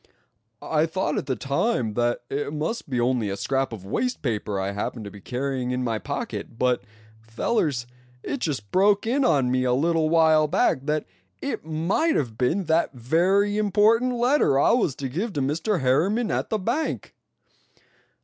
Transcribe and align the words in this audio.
"I 0.63 0.87
thought 0.87 1.19
at 1.19 1.27
the 1.27 1.35
time 1.35 1.93
that 1.93 2.23
it 2.27 2.51
must 2.51 2.89
be 2.89 2.99
only 2.99 3.29
a 3.29 3.37
scrap 3.37 3.71
of 3.71 3.85
waste 3.85 4.23
paper 4.23 4.59
I 4.59 4.71
happened 4.71 5.05
to 5.05 5.11
be 5.11 5.21
carrying 5.21 5.69
in 5.69 5.83
my 5.83 5.99
pocket; 5.99 6.57
but 6.57 6.81
fellers, 7.21 7.85
it 8.23 8.39
just 8.39 8.71
broke 8.71 9.05
in 9.05 9.23
on 9.23 9.51
me 9.51 9.63
a 9.63 9.73
little 9.73 10.09
while 10.09 10.47
back 10.47 10.87
that 10.87 11.05
it 11.39 11.65
might 11.65 12.15
have 12.15 12.35
been 12.35 12.63
that 12.63 12.93
very 12.93 13.59
important 13.59 14.13
letter 14.15 14.57
I 14.59 14.71
was 14.71 14.95
to 14.95 15.07
give 15.07 15.33
to 15.33 15.39
Mr. 15.41 15.81
Harriman 15.81 16.31
at 16.31 16.49
the 16.49 16.57
bank!" 16.57 17.13